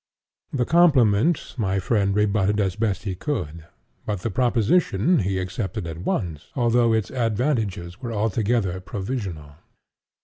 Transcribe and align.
The 0.51 0.65
compliment 0.65 1.53
my 1.59 1.77
friend 1.77 2.15
rebutted 2.15 2.59
as 2.59 2.75
best 2.75 3.03
he 3.03 3.13
could, 3.13 3.65
but 4.03 4.21
the 4.21 4.31
proposition 4.31 5.19
he 5.19 5.37
accepted 5.37 5.85
at 5.85 5.99
once, 5.99 6.47
although 6.55 6.91
its 6.91 7.11
advantages 7.11 8.01
were 8.01 8.11
altogether 8.11 8.79
provisional. 8.79 9.57